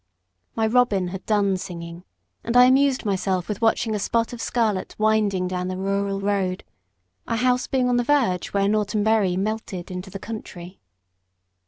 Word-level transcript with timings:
My 0.55 0.65
robin 0.65 1.09
had 1.09 1.23
done 1.27 1.57
singing, 1.57 2.03
and 2.43 2.57
I 2.57 2.65
amused 2.65 3.05
myself 3.05 3.47
with 3.47 3.61
watching 3.61 3.93
a 3.93 3.99
spot 3.99 4.33
of 4.33 4.41
scarlet 4.41 4.95
winding 4.97 5.47
down 5.47 5.67
the 5.67 5.77
rural 5.77 6.19
road, 6.19 6.63
our 7.27 7.37
house 7.37 7.67
being 7.67 7.87
on 7.87 7.97
the 7.97 8.03
verge 8.03 8.47
where 8.47 8.67
Norton 8.67 9.03
Bury 9.03 9.37
melted 9.37 9.91
into 9.91 10.09
"the 10.09 10.17
country." 10.17 10.79